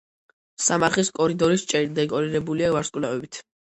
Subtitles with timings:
[0.67, 3.45] სამარხის კორიდორის ჭერი დეკორირებულია ვარსკვლავებით.